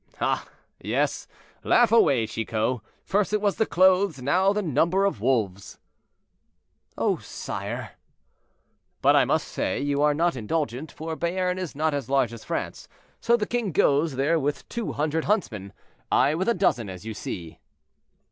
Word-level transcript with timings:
"Ah, 0.19 0.47
yes, 0.81 1.27
laugh 1.63 1.91
away, 1.91 2.25
Chicot; 2.25 2.79
first 3.03 3.33
it 3.33 3.39
was 3.39 3.57
the 3.57 3.67
clothes, 3.67 4.19
now 4.19 4.51
the 4.51 4.63
number 4.63 5.05
of 5.05 5.21
wolves." 5.21 5.77
"Oh, 6.97 7.17
sire!" 7.17 7.91
"But 9.03 9.15
I 9.15 9.25
must 9.25 9.47
say 9.47 9.79
you 9.79 10.01
are 10.01 10.15
not 10.15 10.35
indulgent, 10.35 10.91
for 10.91 11.15
Béarn 11.15 11.59
is 11.59 11.75
not 11.75 11.93
as 11.93 12.09
large 12.09 12.33
as 12.33 12.43
France; 12.43 12.87
so 13.19 13.37
the 13.37 13.45
king 13.45 13.71
goes 13.71 14.15
there 14.15 14.39
with 14.39 14.67
two 14.69 14.93
hundred 14.93 15.25
huntsmen, 15.25 15.71
I 16.11 16.33
with 16.33 16.49
a 16.49 16.55
dozen, 16.55 16.89
as 16.89 17.05
you 17.05 17.13
see." 17.13 17.59